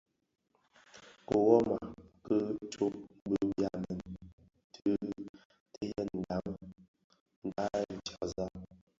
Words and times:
Kiwoma 1.27 1.77
ki 2.25 2.37
tsok 2.71 2.93
bi 3.29 3.37
byamèn 3.49 3.99
tyèn 4.73 5.05
ti 5.73 5.83
dhayen 7.55 7.89
tyanzag. 8.05 8.51